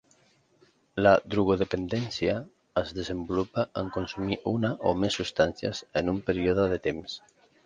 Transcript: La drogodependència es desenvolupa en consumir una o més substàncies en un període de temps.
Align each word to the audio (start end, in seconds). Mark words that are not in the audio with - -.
La 1.07 1.11
drogodependència 1.33 2.33
es 2.83 2.93
desenvolupa 3.01 3.67
en 3.83 3.93
consumir 3.99 4.39
una 4.55 4.73
o 4.93 4.95
més 5.03 5.19
substàncies 5.21 5.85
en 6.03 6.13
un 6.17 6.25
període 6.33 6.67
de 6.75 6.81
temps. 6.91 7.21